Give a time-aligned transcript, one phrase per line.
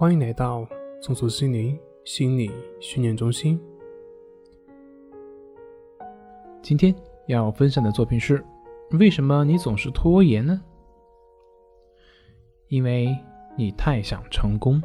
[0.00, 0.66] 欢迎来到
[1.02, 3.60] 松鼠心灵心理训练中心。
[6.62, 6.94] 今天
[7.26, 8.42] 要分享的作品是：
[8.92, 10.58] 为什么你总是拖延呢？
[12.68, 13.14] 因为
[13.58, 14.82] 你太想成功。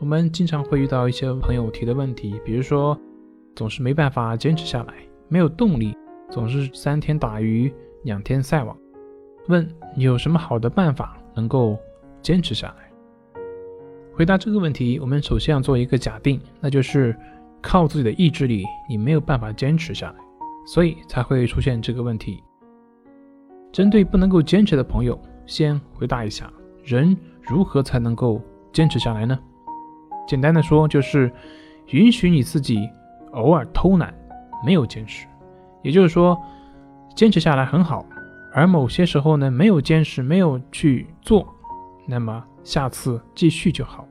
[0.00, 2.98] 我们经常会遇到一些朋友提的问题，比如说
[3.54, 4.94] 总是没办法坚持下来，
[5.28, 5.94] 没有动力，
[6.30, 7.70] 总是三天打鱼
[8.04, 8.74] 两天晒网。
[9.48, 11.76] 问你有什么好的办法能够？
[12.24, 12.90] 坚持下来。
[14.16, 17.14] 回答这个问题，我们首先要做一个假定，那就是
[17.60, 20.16] 靠自己的意志力，你没有办法坚持下来，
[20.66, 22.42] 所以才会出现这个问题。
[23.70, 26.50] 针对不能够坚持的朋友，先回答一下：
[26.82, 28.40] 人如何才能够
[28.72, 29.38] 坚持下来呢？
[30.26, 31.30] 简单的说，就是
[31.90, 32.88] 允许你自己
[33.32, 34.14] 偶尔偷懒，
[34.64, 35.26] 没有坚持。
[35.82, 36.40] 也就是说，
[37.14, 38.06] 坚持下来很好，
[38.54, 41.53] 而某些时候呢，没有坚持，没有去做。
[42.06, 44.06] 那么下次继续就好，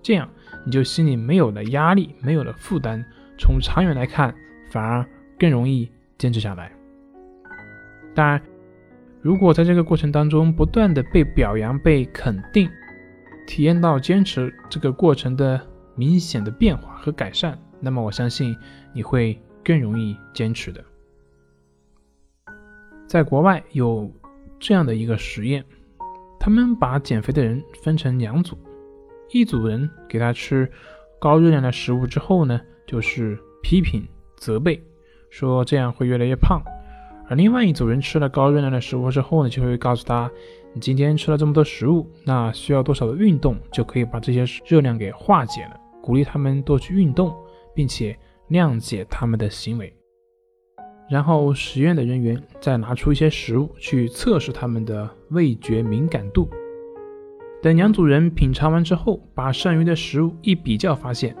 [0.00, 0.28] 这样
[0.64, 3.04] 你就心里没有了压力，没有了负担，
[3.38, 4.34] 从长远来看，
[4.70, 5.04] 反而
[5.38, 6.72] 更容易坚持下来。
[8.14, 8.40] 当然，
[9.20, 12.70] 如果在这个过程当中不断的被表扬、被肯定，
[13.46, 15.60] 体验到坚持这个过程的
[15.96, 18.56] 明显的变化和改善，那么我相信
[18.92, 20.84] 你会更容易坚持的。
[23.08, 24.10] 在国外有
[24.60, 25.64] 这样的一个实验。
[26.44, 28.54] 他们把减肥的人分成两组，
[29.30, 30.70] 一组人给他吃
[31.18, 34.78] 高热量的食物之后呢，就是批评责备，
[35.30, 36.60] 说这样会越来越胖；
[37.30, 40.30] 而另外一组人吃了高热量的食物之后呢，就会告诉他，
[40.74, 47.34] 你今天吃了这么多食物，那需要多少的运动就可以把这些热量给化解了，鼓励他们多去运动，
[47.74, 48.14] 并且
[48.50, 49.90] 谅解他们的行为。
[51.10, 56.48] 然后实验的人员再拿出一些食物去测试他们的味觉敏感度。
[57.62, 61.34] 等两组人品尝完之后，把剩余的食物一比较，发现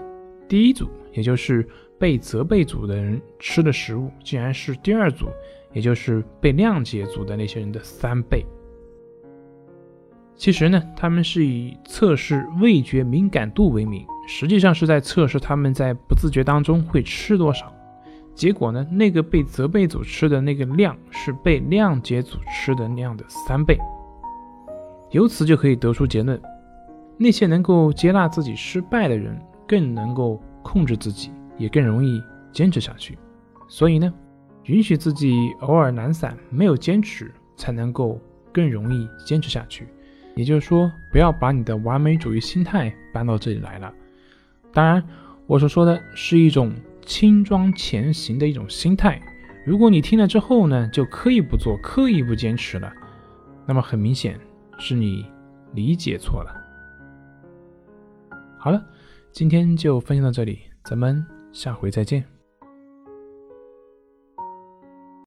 [0.48, 5.26] 第一组，也就是被责备组的人吃的食物，竟然是第二组，
[5.72, 8.44] 也就是被谅解组的那些人的三倍。
[10.36, 17.72] 其实呢，他们是以测试味觉敏感度为名，实际上是在测试他们在不自觉当中会吃多少。
[18.34, 18.84] 结果呢？
[18.90, 23.78] 那个被责备组吃的那个量是被谅解组吃的量的三倍。
[25.10, 26.40] 由此就可以得出结论：
[27.16, 32.20] 那些能够接纳自己失败的人，更能够控制自己，也更容易
[32.52, 33.16] 坚持下去。
[33.68, 34.12] 所以呢，
[34.64, 38.20] 允许自己偶尔懒散，没有坚持，才能够
[38.52, 39.86] 更容易坚持下去。
[40.34, 43.92] 也就是说，不要把你的完美主义心态搬到这里来了。
[44.72, 45.00] 当然，
[45.46, 46.72] 我所说的是一种。
[47.04, 49.20] 轻装前行的一种心态。
[49.64, 52.92] 如果你听了之后呢，就刻意不做，刻意不坚持了，
[53.66, 54.38] 那么很明显
[54.78, 55.24] 是你
[55.72, 56.52] 理解错了。
[58.58, 58.84] 好了，
[59.32, 62.33] 今天就分享到这里，咱们下回再见。